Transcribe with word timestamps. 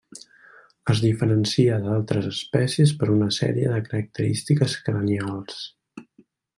Es 0.93 1.01
diferencia 1.03 1.77
d'altres 1.83 2.31
espècies 2.31 2.95
per 3.03 3.11
una 3.19 3.29
sèrie 3.39 3.77
de 3.77 3.85
característiques 3.93 4.79
cranials. 4.89 5.65